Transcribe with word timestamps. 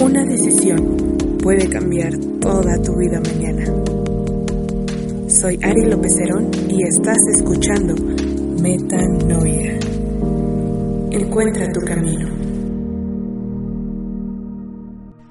Una 0.00 0.24
decisión 0.24 1.38
puede 1.42 1.68
cambiar 1.68 2.12
toda 2.40 2.80
tu 2.80 2.96
vida 2.96 3.20
mañana. 3.20 3.64
Soy 5.28 5.58
Ari 5.60 5.90
López 5.90 6.16
Herón 6.20 6.50
y 6.70 6.84
estás 6.84 7.18
escuchando 7.34 7.96
Metanoia. 8.62 9.76
Encuentra 11.10 11.72
tu 11.72 11.80
camino. 11.80 12.28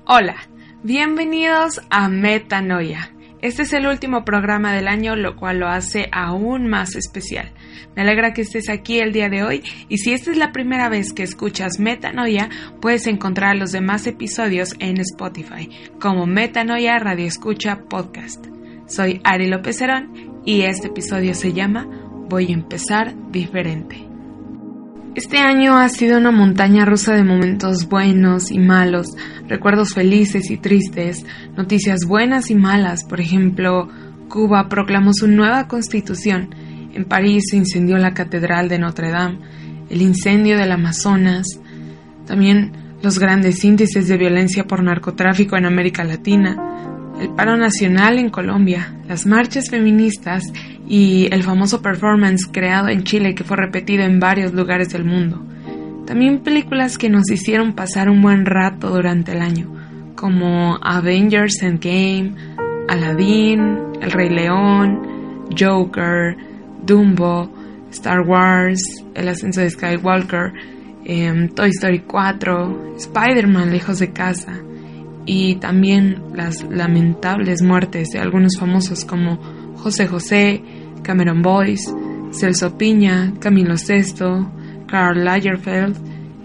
Hola, 0.06 0.36
bienvenidos 0.84 1.82
a 1.90 2.10
Metanoia. 2.10 3.17
Este 3.42 3.62
es 3.64 3.74
el 3.74 3.86
último 3.86 4.26
programa 4.26 4.74
del 4.74 4.88
año, 4.88 5.16
lo 5.16 5.36
cual 5.36 5.60
lo 5.60 5.68
hace 5.68 6.10
aún 6.12 6.68
más 6.68 6.96
especial. 6.96 7.52
Me 7.96 8.02
alegra 8.02 8.34
que 8.34 8.42
estés 8.42 8.70
aquí 8.70 9.00
el 9.00 9.14
día 9.14 9.30
de 9.30 9.44
hoy 9.44 9.64
y 9.90 10.00
si 10.00 10.14
esta 10.14 10.32
es 10.32 10.38
la 10.38 10.52
primera 10.52 10.90
vez 10.90 11.14
que 11.14 11.24
escuchas 11.24 11.80
Metanoia, 11.80 12.50
puedes 12.82 13.06
encontrar 13.06 13.56
los 13.56 13.72
demás 13.72 14.08
episodios 14.08 14.76
en 14.80 14.98
Spotify 14.98 15.70
como 16.00 16.26
Metanoia 16.26 16.98
Radio 16.98 17.26
Escucha 17.26 17.84
Podcast. 17.88 18.46
Soy 18.88 19.22
Ari 19.24 19.48
López 19.48 19.82
Herón 19.82 20.42
y 20.46 20.62
este 20.62 20.88
episodio 20.88 21.34
se 21.36 21.54
llama 21.54 21.88
Voy 22.30 22.52
a 22.52 22.54
empezar 22.54 23.14
diferente. 23.32 24.07
Este 25.18 25.40
año 25.40 25.76
ha 25.76 25.90
sido 25.90 26.20
una 26.20 26.30
montaña 26.30 26.86
rusa 26.86 27.16
de 27.16 27.24
momentos 27.24 27.90
buenos 27.90 28.52
y 28.52 28.60
malos, 28.60 29.08
recuerdos 29.48 29.96
felices 29.96 30.52
y 30.52 30.58
tristes, 30.58 31.26
noticias 31.56 32.02
buenas 32.08 32.52
y 32.52 32.56
malas. 32.56 33.04
Por 33.04 33.20
ejemplo, 33.20 33.90
Cuba 34.30 34.70
proclamó 34.70 35.14
su 35.16 35.28
nueva 35.28 35.68
constitución. 35.68 36.54
En 36.94 37.06
París 37.06 37.46
se 37.50 37.58
incendió 37.58 37.98
la 37.98 38.14
Catedral 38.14 38.70
de 38.70 38.78
Notre 38.78 39.10
Dame, 39.10 39.40
el 39.90 40.04
incendio 40.04 40.56
del 40.56 40.72
Amazonas, 40.72 41.48
también 42.28 42.74
los 43.02 43.18
grandes 43.18 43.64
índices 43.64 44.08
de 44.08 44.18
violencia 44.18 44.66
por 44.66 44.84
narcotráfico 44.84 45.58
en 45.58 45.66
América 45.66 46.04
Latina, 46.04 46.58
el 47.20 47.30
paro 47.30 47.58
nacional 47.58 48.20
en 48.20 48.30
Colombia, 48.30 48.94
las 49.08 49.26
marchas 49.26 49.72
feministas 49.72 50.44
y 50.88 51.28
el 51.34 51.44
famoso 51.44 51.82
performance 51.82 52.48
creado 52.52 52.88
en 52.88 53.04
Chile 53.04 53.36
que 53.36 53.44
fue 53.44 53.58
repetido 53.58 54.04
en 54.04 54.20
varios 54.20 54.54
lugares 54.54 54.90
del 54.90 55.04
mundo. 55.04 55.44
También 56.06 56.40
películas 56.40 56.98
que 56.98 57.10
nos 57.10 57.30
hicieron 57.30 57.74
pasar 57.74 58.10
un 58.10 58.22
buen 58.22 58.46
rato 58.46 58.90
durante 58.90 59.34
el 59.34 59.42
año, 59.42 59.68
como 60.16 60.78
Avengers 60.82 61.62
Endgame, 61.62 62.34
Aladdin, 62.88 63.78
El 64.02 64.12
Rey 64.12 64.30
León, 64.30 65.46
Joker, 65.58 66.38
Dumbo, 66.86 67.52
Star 67.92 68.22
Wars, 68.22 68.80
El 69.14 69.28
Ascenso 69.28 69.60
de 69.60 69.70
Skywalker, 69.70 70.54
em, 71.04 71.50
Toy 71.50 71.70
Story 71.72 72.00
4, 72.00 72.96
Spider-Man 72.98 73.72
Lejos 73.72 74.00
de 74.00 74.14
Casa, 74.14 74.54
y 75.26 75.56
también 75.56 76.24
las 76.34 76.64
lamentables 76.64 77.62
muertes 77.62 78.10
de 78.14 78.20
algunos 78.20 78.58
famosos 78.58 79.04
como 79.04 79.38
José 79.78 80.08
José, 80.08 80.62
Cameron 81.04 81.42
Boyce, 81.42 81.92
Celso 82.32 82.78
Piña, 82.78 83.34
Camilo 83.40 83.76
VI, 83.76 84.86
Karl 84.88 85.24
Lagerfeld 85.24 85.96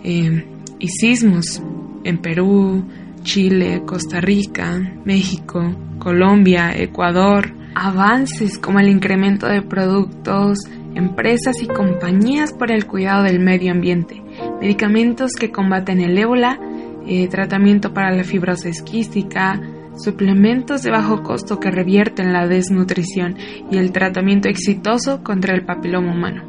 eh, 0.04 0.46
y 0.78 0.88
sismos 0.88 1.62
en 2.04 2.18
Perú, 2.18 2.84
Chile, 3.22 3.82
Costa 3.86 4.20
Rica, 4.20 4.94
México, 5.04 5.74
Colombia, 5.98 6.72
Ecuador, 6.76 7.52
avances 7.74 8.58
como 8.58 8.80
el 8.80 8.88
incremento 8.88 9.46
de 9.46 9.62
productos, 9.62 10.58
empresas 10.94 11.62
y 11.62 11.66
compañías 11.66 12.52
por 12.52 12.70
el 12.70 12.86
cuidado 12.86 13.22
del 13.22 13.38
medio 13.40 13.72
ambiente, 13.72 14.22
medicamentos 14.60 15.32
que 15.38 15.50
combaten 15.50 16.00
el 16.00 16.18
ébola 16.18 16.58
eh, 17.06 17.28
tratamiento 17.28 17.92
para 17.92 18.12
la 18.12 18.24
fibrosis 18.24 18.82
quística, 18.82 19.60
suplementos 19.96 20.82
de 20.82 20.90
bajo 20.90 21.22
costo 21.22 21.60
que 21.60 21.70
revierten 21.70 22.32
la 22.32 22.46
desnutrición 22.46 23.36
y 23.70 23.78
el 23.78 23.92
tratamiento 23.92 24.48
exitoso 24.48 25.22
contra 25.22 25.54
el 25.54 25.64
papiloma 25.64 26.12
humano. 26.12 26.44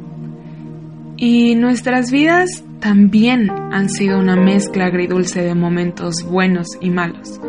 Y 1.16 1.54
nuestras 1.54 2.10
vidas 2.10 2.64
también 2.80 3.50
han 3.50 3.88
sido 3.88 4.18
una 4.18 4.36
mezcla 4.36 4.86
agridulce 4.86 5.42
de 5.42 5.54
momentos 5.54 6.22
buenos 6.28 6.66
y 6.80 6.90
malos, 6.90 7.40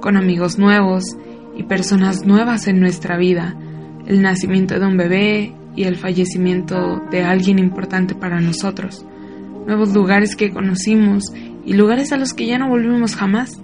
con 0.00 0.16
amigos 0.16 0.58
nuevos 0.58 1.16
y 1.56 1.64
personas 1.64 2.24
nuevas 2.24 2.66
en 2.66 2.80
nuestra 2.80 3.18
vida, 3.18 3.54
el 4.06 4.22
nacimiento 4.22 4.78
de 4.80 4.86
un 4.86 4.96
bebé 4.96 5.54
y 5.76 5.84
el 5.84 5.96
fallecimiento 5.96 7.02
de 7.10 7.22
alguien 7.22 7.58
importante 7.58 8.14
para 8.14 8.40
nosotros, 8.40 9.04
nuevos 9.66 9.94
lugares 9.94 10.34
que 10.34 10.50
conocimos 10.50 11.24
y 11.64 11.74
lugares 11.74 12.12
a 12.12 12.16
los 12.16 12.32
que 12.32 12.46
ya 12.46 12.58
no 12.58 12.68
volvimos 12.68 13.14
jamás. 13.14 13.60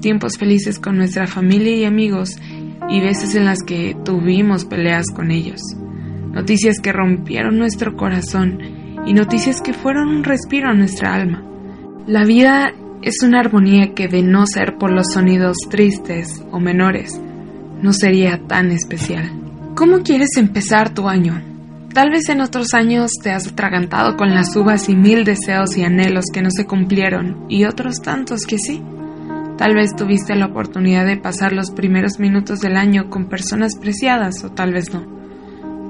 Tiempos 0.00 0.38
felices 0.38 0.78
con 0.78 0.96
nuestra 0.96 1.26
familia 1.26 1.74
y 1.76 1.84
amigos 1.84 2.36
y 2.88 3.00
veces 3.00 3.34
en 3.34 3.44
las 3.44 3.62
que 3.62 3.96
tuvimos 4.04 4.64
peleas 4.64 5.06
con 5.14 5.30
ellos. 5.30 5.60
Noticias 6.32 6.80
que 6.80 6.92
rompieron 6.92 7.58
nuestro 7.58 7.96
corazón 7.96 8.60
y 9.06 9.12
noticias 9.12 9.60
que 9.60 9.72
fueron 9.72 10.08
un 10.08 10.24
respiro 10.24 10.68
a 10.68 10.74
nuestra 10.74 11.14
alma. 11.14 11.44
La 12.06 12.24
vida 12.24 12.72
es 13.02 13.22
una 13.22 13.40
armonía 13.40 13.94
que 13.94 14.08
de 14.08 14.22
no 14.22 14.46
ser 14.46 14.76
por 14.78 14.90
los 14.90 15.12
sonidos 15.12 15.56
tristes 15.70 16.42
o 16.50 16.60
menores, 16.60 17.20
no 17.82 17.92
sería 17.92 18.40
tan 18.46 18.70
especial. 18.70 19.30
¿Cómo 19.74 20.02
quieres 20.02 20.36
empezar 20.36 20.92
tu 20.92 21.08
año? 21.08 21.42
Tal 21.94 22.10
vez 22.10 22.28
en 22.28 22.40
otros 22.40 22.74
años 22.74 23.12
te 23.22 23.30
has 23.30 23.48
atragantado 23.48 24.16
con 24.16 24.34
las 24.34 24.54
uvas 24.54 24.88
y 24.88 24.94
mil 24.94 25.24
deseos 25.24 25.76
y 25.76 25.82
anhelos 25.82 26.26
que 26.32 26.42
no 26.42 26.50
se 26.50 26.66
cumplieron 26.66 27.46
y 27.48 27.64
otros 27.64 27.96
tantos 28.02 28.42
que 28.46 28.58
sí. 28.58 28.82
Tal 29.60 29.74
vez 29.74 29.94
tuviste 29.94 30.34
la 30.36 30.46
oportunidad 30.46 31.04
de 31.04 31.18
pasar 31.18 31.52
los 31.52 31.70
primeros 31.70 32.18
minutos 32.18 32.60
del 32.60 32.78
año 32.78 33.10
con 33.10 33.26
personas 33.26 33.76
preciadas 33.76 34.42
o 34.42 34.52
tal 34.52 34.72
vez 34.72 34.90
no. 34.94 35.04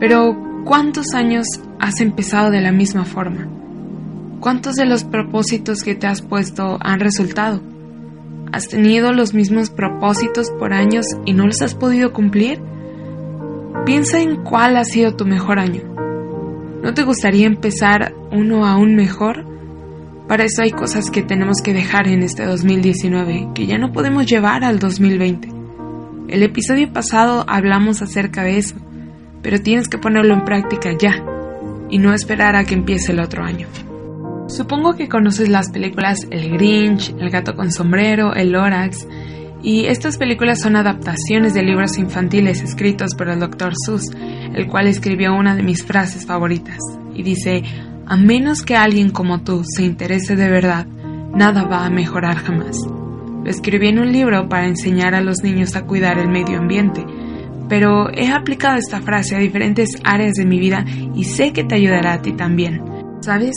Pero 0.01 0.37
¿cuántos 0.65 1.15
años 1.15 1.47
has 1.79 2.01
empezado 2.01 2.51
de 2.51 2.63
la 2.63 2.73
misma 2.73 3.05
forma? 3.05 3.47
¿Cuántos 4.41 4.75
de 4.75 4.87
los 4.87 5.05
propósitos 5.05 5.85
que 5.85 5.95
te 5.95 6.09
has 6.09 6.21
puesto 6.21 6.79
han 6.81 6.99
resultado? 6.99 7.63
¿Has 8.51 8.67
tenido 8.67 9.13
los 9.13 9.35
mismos 9.35 9.71
propósitos 9.71 10.51
por 10.51 10.73
años 10.73 11.07
y 11.25 11.33
no 11.33 11.47
los 11.47 11.63
has 11.63 11.77
podido 11.77 12.13
cumplir? 12.13 12.61
Piensa 13.87 14.21
en 14.21 14.43
cuál 14.43 14.77
ha 14.79 14.85
sido 14.85 15.15
tu 15.15 15.27
mejor 15.27 15.61
año. 15.61 15.83
¿No 16.83 16.93
te 16.93 17.05
gustaría 17.05 17.47
empezar 17.47 18.15
uno 18.33 18.67
aún 18.67 18.97
mejor? 18.97 19.50
Para 20.31 20.45
eso 20.45 20.63
hay 20.63 20.71
cosas 20.71 21.11
que 21.11 21.25
tenemos 21.25 21.57
que 21.61 21.75
dejar 21.75 22.07
en 22.07 22.23
este 22.23 22.45
2019 22.45 23.49
que 23.53 23.67
ya 23.67 23.79
no 23.79 23.91
podemos 23.91 24.27
llevar 24.27 24.63
al 24.63 24.79
2020. 24.79 25.49
El 26.29 26.45
episodio 26.45 26.93
pasado 26.93 27.45
hablamos 27.49 28.01
acerca 28.01 28.45
de 28.45 28.59
eso, 28.59 28.77
pero 29.43 29.61
tienes 29.61 29.89
que 29.89 29.99
ponerlo 29.99 30.35
en 30.35 30.45
práctica 30.45 30.91
ya 30.97 31.17
y 31.89 31.99
no 31.99 32.15
esperar 32.15 32.55
a 32.55 32.63
que 32.63 32.75
empiece 32.75 33.11
el 33.11 33.19
otro 33.19 33.43
año. 33.43 33.67
Supongo 34.47 34.95
que 34.95 35.09
conoces 35.09 35.49
las 35.49 35.69
películas 35.73 36.25
El 36.31 36.49
Grinch, 36.53 37.13
El 37.19 37.31
gato 37.31 37.57
con 37.57 37.73
sombrero, 37.73 38.33
El 38.33 38.53
Lorax, 38.53 39.09
y 39.65 39.87
estas 39.87 40.17
películas 40.17 40.61
son 40.61 40.77
adaptaciones 40.77 41.55
de 41.55 41.65
libros 41.65 41.99
infantiles 41.99 42.63
escritos 42.63 43.17
por 43.17 43.31
el 43.31 43.41
Dr. 43.41 43.73
Seuss, 43.85 44.05
el 44.55 44.69
cual 44.69 44.87
escribió 44.87 45.35
una 45.35 45.57
de 45.57 45.65
mis 45.65 45.85
frases 45.85 46.25
favoritas, 46.25 46.79
y 47.17 47.25
dice, 47.25 47.65
a 48.11 48.17
menos 48.17 48.65
que 48.65 48.75
alguien 48.75 49.11
como 49.11 49.43
tú 49.43 49.63
se 49.65 49.85
interese 49.85 50.35
de 50.35 50.51
verdad, 50.51 50.85
nada 51.33 51.63
va 51.63 51.87
a 51.87 51.91
mejorar 51.91 52.39
jamás. 52.39 52.77
Lo 53.45 53.49
escribí 53.49 53.87
en 53.87 54.01
un 54.01 54.11
libro 54.11 54.49
para 54.49 54.67
enseñar 54.67 55.15
a 55.15 55.21
los 55.21 55.45
niños 55.45 55.77
a 55.77 55.87
cuidar 55.87 56.19
el 56.19 56.29
medio 56.29 56.59
ambiente, 56.59 57.07
pero 57.69 58.11
he 58.13 58.33
aplicado 58.33 58.79
esta 58.79 59.01
frase 59.01 59.37
a 59.37 59.39
diferentes 59.39 59.91
áreas 60.03 60.33
de 60.33 60.45
mi 60.45 60.59
vida 60.59 60.85
y 61.15 61.23
sé 61.23 61.53
que 61.53 61.63
te 61.63 61.77
ayudará 61.77 62.15
a 62.15 62.21
ti 62.21 62.33
también. 62.33 62.83
¿Sabes? 63.21 63.55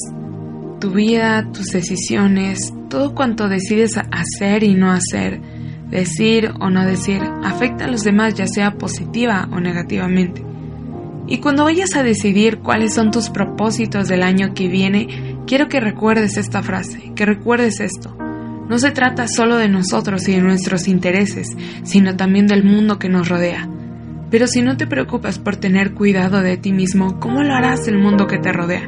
Tu 0.80 0.92
vida, 0.92 1.50
tus 1.52 1.72
decisiones, 1.72 2.72
todo 2.92 3.16
cuanto 3.16 3.50
decides 3.50 3.98
hacer 3.98 4.62
y 4.62 4.76
no 4.76 4.92
hacer, 4.92 5.42
decir 5.90 6.52
o 6.60 6.70
no 6.70 6.86
decir 6.86 7.24
afecta 7.44 7.86
a 7.86 7.88
los 7.88 8.04
demás 8.04 8.36
ya 8.36 8.46
sea 8.46 8.76
positiva 8.76 9.50
o 9.52 9.60
negativamente. 9.60 10.53
Y 11.34 11.40
cuando 11.40 11.64
vayas 11.64 11.96
a 11.96 12.04
decidir 12.04 12.60
cuáles 12.60 12.94
son 12.94 13.10
tus 13.10 13.32
propósitos 13.32 14.08
del 14.08 14.22
año 14.22 14.54
que 14.54 14.68
viene, 14.68 15.36
quiero 15.48 15.68
que 15.68 15.80
recuerdes 15.80 16.38
esta 16.38 16.62
frase, 16.62 17.12
que 17.16 17.26
recuerdes 17.26 17.80
esto. 17.80 18.16
No 18.70 18.78
se 18.78 18.92
trata 18.92 19.28
solo 19.28 19.58
de 19.58 19.68
nosotros 19.68 20.28
y 20.28 20.34
de 20.34 20.42
nuestros 20.42 20.88
intereses, 20.88 21.48
sino 21.82 22.16
también 22.16 22.46
del 22.46 22.64
mundo 22.64 23.00
que 23.00 23.10
nos 23.10 23.30
rodea. 23.30 23.68
Pero 24.30 24.46
si 24.46 24.62
no 24.62 24.78
te 24.78 24.86
preocupas 24.86 25.40
por 25.40 25.56
tener 25.56 25.96
cuidado 25.96 26.40
de 26.44 26.56
ti 26.58 26.72
mismo, 26.72 27.20
¿cómo 27.20 27.42
lo 27.42 27.56
harás 27.56 27.88
del 27.88 27.98
mundo 27.98 28.28
que 28.28 28.38
te 28.38 28.54
rodea? 28.54 28.88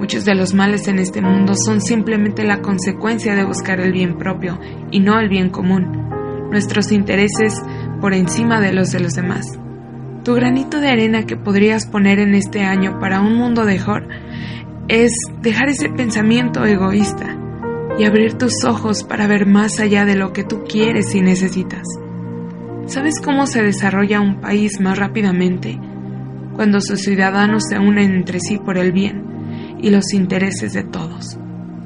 Muchos 0.00 0.24
de 0.24 0.34
los 0.34 0.54
males 0.54 0.88
en 0.88 0.98
este 0.98 1.20
mundo 1.20 1.52
son 1.54 1.82
simplemente 1.82 2.44
la 2.44 2.62
consecuencia 2.62 3.34
de 3.34 3.44
buscar 3.44 3.78
el 3.80 3.92
bien 3.92 4.16
propio 4.16 4.58
y 4.90 5.00
no 5.00 5.20
el 5.20 5.28
bien 5.28 5.50
común 5.50 6.08
nuestros 6.50 6.92
intereses 6.92 7.52
por 8.00 8.14
encima 8.14 8.58
de 8.58 8.72
los 8.72 8.90
de 8.90 9.00
los 9.00 9.12
demás. 9.12 9.58
Tu 10.28 10.34
granito 10.34 10.78
de 10.82 10.90
arena 10.90 11.24
que 11.24 11.38
podrías 11.38 11.86
poner 11.86 12.18
en 12.18 12.34
este 12.34 12.60
año 12.60 12.98
para 13.00 13.22
un 13.22 13.34
mundo 13.34 13.64
mejor 13.64 14.06
es 14.86 15.10
dejar 15.40 15.70
ese 15.70 15.88
pensamiento 15.88 16.66
egoísta 16.66 17.34
y 17.98 18.04
abrir 18.04 18.34
tus 18.34 18.62
ojos 18.66 19.04
para 19.04 19.26
ver 19.26 19.46
más 19.46 19.80
allá 19.80 20.04
de 20.04 20.16
lo 20.16 20.34
que 20.34 20.44
tú 20.44 20.64
quieres 20.68 21.14
y 21.14 21.22
necesitas. 21.22 21.86
¿Sabes 22.84 23.22
cómo 23.24 23.46
se 23.46 23.62
desarrolla 23.62 24.20
un 24.20 24.42
país 24.42 24.80
más 24.80 24.98
rápidamente? 24.98 25.80
Cuando 26.56 26.82
sus 26.82 27.00
ciudadanos 27.00 27.62
se 27.66 27.78
unen 27.78 28.14
entre 28.14 28.40
sí 28.40 28.58
por 28.58 28.76
el 28.76 28.92
bien 28.92 29.78
y 29.80 29.88
los 29.88 30.12
intereses 30.12 30.74
de 30.74 30.82
todos. 30.82 31.38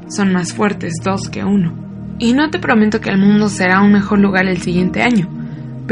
Son 0.08 0.32
más 0.32 0.52
fuertes 0.52 0.94
dos 1.04 1.28
que 1.28 1.44
uno. 1.44 2.16
Y 2.18 2.32
no 2.32 2.50
te 2.50 2.58
prometo 2.58 3.00
que 3.00 3.10
el 3.10 3.20
mundo 3.20 3.48
será 3.48 3.82
un 3.82 3.92
mejor 3.92 4.18
lugar 4.18 4.48
el 4.48 4.58
siguiente 4.58 5.00
año, 5.00 5.28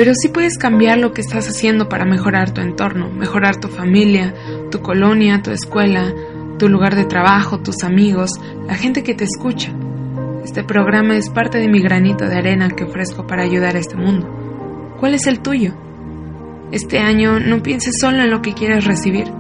pero 0.00 0.12
sí 0.14 0.29
puedes 0.29 0.56
cambiar 0.56 0.97
lo 0.97 1.12
que 1.12 1.20
estás 1.20 1.47
haciendo 1.47 1.91
para 1.91 2.06
mejorar 2.06 2.55
tu 2.55 2.62
entorno, 2.62 3.11
mejorar 3.11 3.61
tu 3.61 3.69
familia, 3.69 4.32
tu 4.70 4.81
colonia, 4.81 5.43
tu 5.43 5.50
escuela, 5.50 6.14
tu 6.58 6.70
lugar 6.70 6.94
de 6.94 7.05
trabajo, 7.05 7.61
tus 7.61 7.85
amigos, 7.85 8.31
la 8.67 8.76
gente 8.76 9.02
que 9.02 9.12
te 9.12 9.25
escucha. 9.25 9.70
Este 10.43 10.64
programa 10.64 11.19
es 11.19 11.29
parte 11.29 11.58
de 11.58 11.69
mi 11.69 11.82
granito 11.82 12.25
de 12.25 12.35
arena 12.35 12.70
que 12.70 12.85
ofrezco 12.85 13.26
para 13.26 13.43
ayudar 13.43 13.76
a 13.76 13.79
este 13.79 13.94
mundo. 13.94 14.97
¿Cuál 14.99 15.12
es 15.12 15.26
el 15.26 15.41
tuyo? 15.41 15.75
Este 16.73 16.99
año 17.00 17.38
no 17.38 17.62
pienses 17.62 17.96
solo 18.00 18.23
en 18.23 18.31
lo 18.31 18.41
que 18.41 18.55
quieres 18.55 18.87
recibir, 18.87 19.31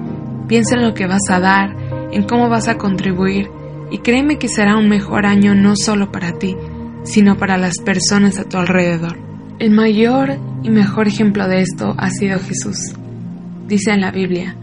piensa 0.46 0.74
en 0.74 0.82
lo 0.82 0.92
que 0.92 1.06
vas 1.06 1.30
a 1.30 1.40
dar, 1.40 1.74
en 2.12 2.24
cómo 2.24 2.50
vas 2.50 2.68
a 2.68 2.76
contribuir, 2.76 3.50
y 3.90 4.00
créeme 4.00 4.36
que 4.36 4.48
será 4.48 4.76
un 4.76 4.90
mejor 4.90 5.24
año 5.24 5.54
no 5.54 5.72
solo 5.74 6.12
para 6.12 6.32
ti, 6.32 6.54
sino 7.02 7.38
para 7.38 7.56
las 7.56 7.78
personas 7.78 8.38
a 8.38 8.44
tu 8.44 8.58
alrededor. 8.58 9.29
El 9.60 9.72
mayor 9.72 10.38
y 10.62 10.70
mejor 10.70 11.06
ejemplo 11.06 11.46
de 11.46 11.60
esto 11.60 11.94
ha 11.98 12.08
sido 12.08 12.38
Jesús. 12.38 12.94
Dice 13.68 13.90
en 13.90 14.00
la 14.00 14.10
Biblia, 14.10 14.56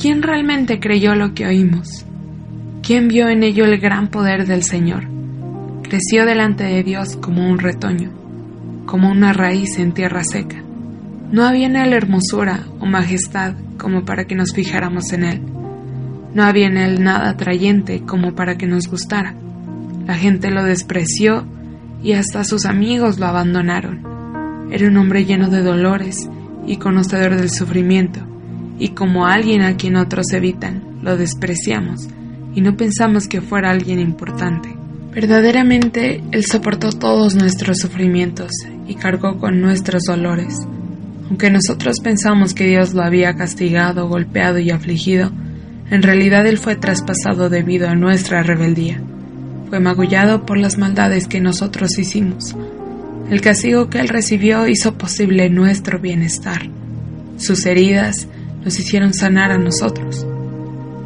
¿quién 0.00 0.22
realmente 0.22 0.78
creyó 0.78 1.16
lo 1.16 1.34
que 1.34 1.44
oímos? 1.44 2.06
¿Quién 2.84 3.08
vio 3.08 3.28
en 3.28 3.42
ello 3.42 3.64
el 3.64 3.80
gran 3.80 4.06
poder 4.06 4.46
del 4.46 4.62
Señor? 4.62 5.08
Creció 5.82 6.24
delante 6.24 6.62
de 6.62 6.84
Dios 6.84 7.16
como 7.16 7.50
un 7.50 7.58
retoño, 7.58 8.12
como 8.86 9.10
una 9.10 9.32
raíz 9.32 9.76
en 9.80 9.90
tierra 9.90 10.22
seca. 10.22 10.62
No 11.32 11.44
había 11.44 11.66
en 11.66 11.74
él 11.74 11.92
hermosura 11.92 12.60
o 12.78 12.86
majestad 12.86 13.54
como 13.76 14.04
para 14.04 14.26
que 14.26 14.36
nos 14.36 14.52
fijáramos 14.52 15.12
en 15.12 15.24
él. 15.24 15.42
No 16.32 16.44
había 16.44 16.68
en 16.68 16.76
él 16.76 17.02
nada 17.02 17.28
atrayente 17.28 18.02
como 18.02 18.36
para 18.36 18.56
que 18.56 18.68
nos 18.68 18.86
gustara. 18.86 19.34
La 20.06 20.14
gente 20.14 20.52
lo 20.52 20.62
despreció 20.62 21.44
y 22.04 22.12
hasta 22.12 22.44
sus 22.44 22.66
amigos 22.66 23.18
lo 23.18 23.26
abandonaron. 23.26 24.11
Era 24.72 24.88
un 24.88 24.96
hombre 24.96 25.26
lleno 25.26 25.50
de 25.50 25.62
dolores 25.62 26.28
y 26.66 26.78
conocedor 26.78 27.36
del 27.36 27.50
sufrimiento, 27.50 28.20
y 28.78 28.88
como 28.88 29.26
alguien 29.26 29.60
a 29.60 29.76
quien 29.76 29.96
otros 29.96 30.32
evitan, 30.32 30.82
lo 31.02 31.16
despreciamos 31.18 32.08
y 32.54 32.62
no 32.62 32.76
pensamos 32.76 33.28
que 33.28 33.42
fuera 33.42 33.70
alguien 33.70 34.00
importante. 34.00 34.74
Verdaderamente, 35.14 36.22
Él 36.32 36.44
soportó 36.44 36.90
todos 36.90 37.34
nuestros 37.34 37.78
sufrimientos 37.78 38.50
y 38.88 38.94
cargó 38.94 39.38
con 39.38 39.60
nuestros 39.60 40.04
dolores. 40.04 40.54
Aunque 41.28 41.50
nosotros 41.50 42.00
pensamos 42.00 42.54
que 42.54 42.66
Dios 42.66 42.94
lo 42.94 43.02
había 43.02 43.34
castigado, 43.34 44.08
golpeado 44.08 44.58
y 44.58 44.70
afligido, 44.70 45.30
en 45.90 46.02
realidad 46.02 46.46
Él 46.46 46.56
fue 46.56 46.76
traspasado 46.76 47.50
debido 47.50 47.88
a 47.88 47.94
nuestra 47.94 48.42
rebeldía 48.42 49.02
fue 49.72 49.80
magullado 49.80 50.44
por 50.44 50.58
las 50.58 50.76
maldades 50.76 51.26
que 51.26 51.40
nosotros 51.40 51.98
hicimos. 51.98 52.54
El 53.32 53.40
castigo 53.40 53.88
que 53.88 53.98
él 53.98 54.10
recibió 54.10 54.66
hizo 54.66 54.98
posible 54.98 55.48
nuestro 55.48 55.98
bienestar. 55.98 56.68
Sus 57.38 57.64
heridas 57.64 58.28
nos 58.62 58.78
hicieron 58.78 59.14
sanar 59.14 59.52
a 59.52 59.56
nosotros. 59.56 60.26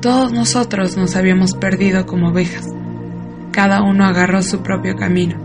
Todos 0.03 0.33
nosotros 0.33 0.97
nos 0.97 1.15
habíamos 1.15 1.55
perdido 1.55 2.05
como 2.05 2.31
ovejas. 2.31 2.67
Cada 3.53 3.81
uno 3.81 4.05
agarró 4.05 4.43
su 4.43 4.61
propio 4.61 4.97
camino, 4.97 5.37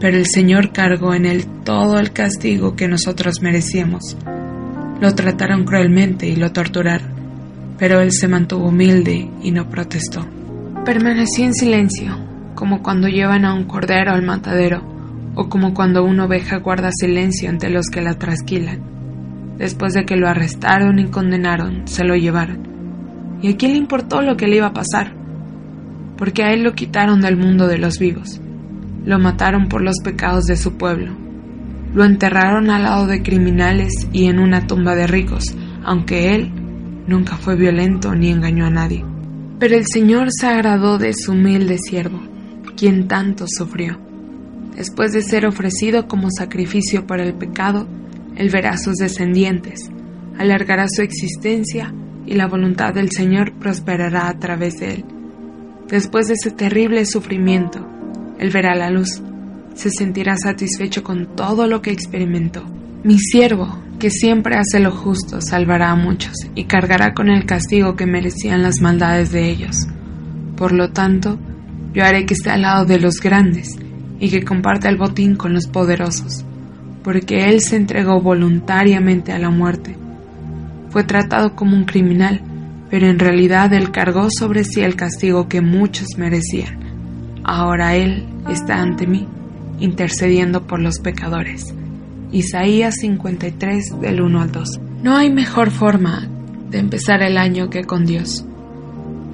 pero 0.00 0.16
el 0.16 0.24
Señor 0.24 0.72
cargó 0.72 1.12
en 1.12 1.26
él 1.26 1.44
todo 1.64 1.98
el 1.98 2.14
castigo 2.14 2.76
que 2.76 2.88
nosotros 2.88 3.42
merecíamos. 3.42 4.16
Lo 5.02 5.14
trataron 5.14 5.66
cruelmente 5.66 6.26
y 6.26 6.36
lo 6.36 6.50
torturaron, 6.50 7.10
pero 7.78 8.00
él 8.00 8.10
se 8.12 8.26
mantuvo 8.26 8.68
humilde 8.68 9.28
y 9.42 9.50
no 9.50 9.68
protestó. 9.68 10.26
Permanecí 10.82 11.42
en 11.42 11.52
silencio 11.52 12.16
como 12.54 12.82
cuando 12.82 13.06
llevan 13.06 13.44
a 13.44 13.52
un 13.52 13.64
cordero 13.64 14.12
al 14.12 14.22
matadero, 14.22 14.95
o 15.36 15.48
como 15.48 15.74
cuando 15.74 16.02
una 16.02 16.24
oveja 16.24 16.58
guarda 16.58 16.90
silencio 16.90 17.48
ante 17.48 17.70
los 17.70 17.86
que 17.86 18.00
la 18.00 18.14
trasquilan. 18.14 18.80
Después 19.58 19.94
de 19.94 20.04
que 20.04 20.16
lo 20.16 20.28
arrestaron 20.28 20.98
y 20.98 21.06
condenaron, 21.06 21.86
se 21.86 22.02
lo 22.04 22.16
llevaron. 22.16 23.38
¿Y 23.40 23.52
a 23.52 23.56
quién 23.56 23.72
le 23.72 23.78
importó 23.78 24.22
lo 24.22 24.36
que 24.36 24.48
le 24.48 24.56
iba 24.56 24.66
a 24.66 24.72
pasar? 24.72 25.14
Porque 26.16 26.42
a 26.42 26.52
él 26.52 26.64
lo 26.64 26.72
quitaron 26.72 27.20
del 27.20 27.36
mundo 27.36 27.68
de 27.68 27.78
los 27.78 27.98
vivos. 27.98 28.40
Lo 29.04 29.18
mataron 29.18 29.68
por 29.68 29.82
los 29.82 30.00
pecados 30.02 30.46
de 30.46 30.56
su 30.56 30.76
pueblo. 30.76 31.14
Lo 31.94 32.04
enterraron 32.04 32.70
al 32.70 32.82
lado 32.82 33.06
de 33.06 33.22
criminales 33.22 34.08
y 34.12 34.26
en 34.26 34.38
una 34.38 34.66
tumba 34.66 34.96
de 34.96 35.06
ricos, 35.06 35.54
aunque 35.84 36.34
él 36.34 36.50
nunca 37.06 37.36
fue 37.36 37.54
violento 37.54 38.14
ni 38.14 38.30
engañó 38.30 38.66
a 38.66 38.70
nadie. 38.70 39.04
Pero 39.58 39.76
el 39.76 39.86
Señor 39.86 40.28
se 40.30 40.46
agradó 40.46 40.98
de 40.98 41.12
su 41.14 41.32
humilde 41.32 41.78
siervo 41.78 42.20
quien 42.76 43.08
tanto 43.08 43.46
sufrió. 43.48 43.98
Después 44.76 45.12
de 45.12 45.22
ser 45.22 45.46
ofrecido 45.46 46.06
como 46.06 46.28
sacrificio 46.30 47.06
para 47.06 47.24
el 47.24 47.32
pecado, 47.32 47.88
él 48.36 48.50
verá 48.50 48.72
a 48.72 48.78
sus 48.78 48.96
descendientes, 48.96 49.90
alargará 50.38 50.86
su 50.86 51.00
existencia 51.00 51.94
y 52.26 52.34
la 52.34 52.46
voluntad 52.46 52.92
del 52.92 53.10
Señor 53.10 53.54
prosperará 53.58 54.28
a 54.28 54.38
través 54.38 54.78
de 54.78 54.94
él. 54.96 55.04
Después 55.88 56.26
de 56.26 56.34
ese 56.34 56.50
terrible 56.50 57.06
sufrimiento, 57.06 57.86
él 58.38 58.50
verá 58.50 58.74
la 58.74 58.90
luz, 58.90 59.22
se 59.74 59.88
sentirá 59.88 60.36
satisfecho 60.36 61.02
con 61.02 61.34
todo 61.34 61.66
lo 61.66 61.80
que 61.80 61.92
experimentó. 61.92 62.62
Mi 63.02 63.18
siervo, 63.18 63.82
que 63.98 64.10
siempre 64.10 64.56
hace 64.56 64.78
lo 64.78 64.90
justo, 64.90 65.40
salvará 65.40 65.90
a 65.90 65.96
muchos 65.96 66.34
y 66.54 66.64
cargará 66.64 67.14
con 67.14 67.30
el 67.30 67.46
castigo 67.46 67.96
que 67.96 68.04
merecían 68.04 68.62
las 68.62 68.82
maldades 68.82 69.32
de 69.32 69.48
ellos. 69.48 69.86
Por 70.54 70.72
lo 70.72 70.90
tanto, 70.90 71.38
yo 71.94 72.04
haré 72.04 72.26
que 72.26 72.34
esté 72.34 72.50
al 72.50 72.62
lado 72.62 72.84
de 72.84 72.98
los 72.98 73.20
grandes 73.20 73.78
y 74.18 74.30
que 74.30 74.44
comparta 74.44 74.88
el 74.88 74.96
botín 74.96 75.36
con 75.36 75.52
los 75.52 75.66
poderosos, 75.66 76.44
porque 77.02 77.48
Él 77.48 77.60
se 77.60 77.76
entregó 77.76 78.20
voluntariamente 78.20 79.32
a 79.32 79.38
la 79.38 79.50
muerte. 79.50 79.96
Fue 80.90 81.04
tratado 81.04 81.54
como 81.54 81.76
un 81.76 81.84
criminal, 81.84 82.40
pero 82.90 83.06
en 83.08 83.18
realidad 83.18 83.72
Él 83.72 83.90
cargó 83.90 84.28
sobre 84.30 84.64
sí 84.64 84.80
el 84.80 84.96
castigo 84.96 85.48
que 85.48 85.60
muchos 85.60 86.08
merecían. 86.16 86.78
Ahora 87.44 87.94
Él 87.94 88.24
está 88.48 88.80
ante 88.80 89.06
mí, 89.06 89.26
intercediendo 89.78 90.66
por 90.66 90.80
los 90.80 90.98
pecadores. 91.00 91.74
Isaías 92.32 92.96
53 93.00 94.00
del 94.00 94.20
1 94.20 94.40
al 94.40 94.52
2. 94.52 94.80
No 95.02 95.16
hay 95.16 95.30
mejor 95.30 95.70
forma 95.70 96.28
de 96.70 96.78
empezar 96.78 97.22
el 97.22 97.36
año 97.38 97.70
que 97.70 97.84
con 97.84 98.06
Dios. 98.06 98.44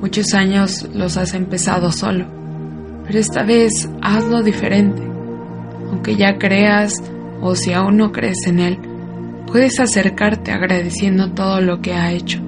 Muchos 0.01 0.35
años 0.35 0.89
los 0.93 1.17
has 1.17 1.35
empezado 1.35 1.93
solo 1.93 2.42
pero 3.07 3.19
esta 3.19 3.43
vez 3.43 3.89
hazlo 4.01 4.43
diferente. 4.43 5.03
Aunque 5.91 6.17
ya 6.17 6.39
creas 6.39 7.03
o 7.41 7.55
si 7.55 7.73
aún 7.73 7.97
no 7.97 8.13
crees 8.13 8.47
en 8.47 8.61
Él, 8.61 8.79
puedes 9.47 9.79
acercarte 9.81 10.53
agradeciendo 10.53 11.33
todo 11.33 11.61
lo 11.61 11.81
que 11.81 11.95
ha 11.95 12.13
hecho, 12.13 12.41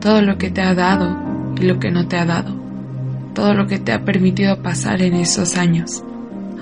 todo 0.00 0.20
lo 0.22 0.38
que 0.38 0.50
te 0.50 0.60
ha 0.60 0.74
dado 0.74 1.16
y 1.60 1.64
lo 1.64 1.78
que 1.78 1.90
no 1.90 2.08
te 2.08 2.16
ha 2.16 2.24
dado, 2.24 2.54
todo 3.34 3.54
lo 3.54 3.66
que 3.66 3.78
te 3.78 3.92
ha 3.92 4.04
permitido 4.04 4.62
pasar 4.62 5.02
en 5.02 5.14
esos 5.14 5.56
años. 5.56 6.04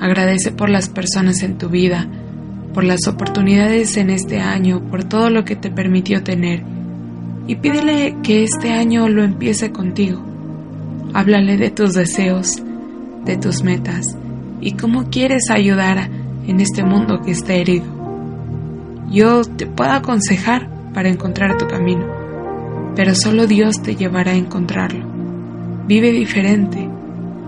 Agradece 0.00 0.52
por 0.52 0.71
las 0.71 0.88
personas 0.88 1.43
en 1.43 1.59
tu 1.59 1.69
vida, 1.69 2.07
por 2.73 2.85
las 2.85 3.07
oportunidades 3.07 3.97
en 3.97 4.11
este 4.11 4.40
año, 4.40 4.81
por 4.90 5.04
todo 5.04 5.31
lo 5.31 5.45
que 5.45 5.57
te 5.57 5.71
permitió 5.71 6.23
tener 6.23 6.62
y 7.47 7.57
pídele 7.57 8.16
que 8.23 8.43
este 8.43 8.73
año 8.73 9.09
lo 9.09 9.23
empiece 9.23 9.71
contigo. 9.71 10.23
Háblale 11.12 11.57
de 11.57 11.71
tus 11.71 11.93
deseos, 11.93 12.62
de 13.25 13.37
tus 13.37 13.62
metas 13.62 14.16
y 14.61 14.73
cómo 14.73 15.11
quieres 15.11 15.50
ayudar 15.50 16.09
en 16.47 16.61
este 16.61 16.85
mundo 16.85 17.21
que 17.25 17.33
está 17.33 17.54
herido. 17.54 17.87
Yo 19.11 19.43
te 19.45 19.66
puedo 19.66 19.93
aconsejar 19.93 20.69
para 20.93 21.09
encontrar 21.09 21.57
tu 21.59 21.66
camino, 21.66 22.07
pero 22.97 23.14
solo 23.14 23.47
Dios 23.47 23.83
te 23.83 23.97
llevará 23.97 24.33
a 24.33 24.37
encontrarlo. 24.37 25.04
Vive 25.87 26.12
diferente, 26.12 26.88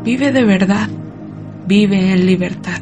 vive 0.04 0.33
de 0.33 0.45
verdad, 0.45 0.88
vive 1.66 2.12
en 2.12 2.26
libertad. 2.26 2.80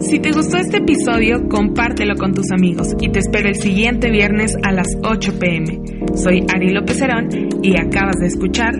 Si 0.00 0.18
te 0.18 0.32
gustó 0.32 0.58
este 0.58 0.78
episodio, 0.78 1.48
compártelo 1.48 2.16
con 2.16 2.34
tus 2.34 2.50
amigos 2.52 2.88
y 3.00 3.08
te 3.10 3.20
espero 3.20 3.48
el 3.48 3.56
siguiente 3.56 4.10
viernes 4.10 4.56
a 4.62 4.72
las 4.72 4.88
8 5.02 5.38
pm. 5.38 5.80
Soy 6.16 6.44
Ari 6.54 6.70
López 6.70 7.00
Herón 7.00 7.28
y 7.62 7.78
acabas 7.80 8.16
de 8.16 8.26
escuchar 8.26 8.74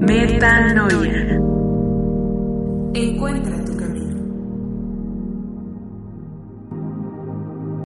Metanoia. 0.00 1.53
Encuentra 2.94 3.53